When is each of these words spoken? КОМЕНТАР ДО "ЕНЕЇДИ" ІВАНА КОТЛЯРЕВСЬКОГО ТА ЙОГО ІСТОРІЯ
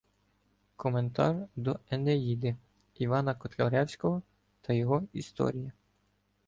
КОМЕНТАР 0.77 1.35
ДО 1.55 1.79
"ЕНЕЇДИ" 1.91 2.55
ІВАНА 2.95 3.33
КОТЛЯРЕВСЬКОГО 3.35 4.21
ТА 4.61 4.73
ЙОГО 4.73 5.03
ІСТОРІЯ 5.13 5.71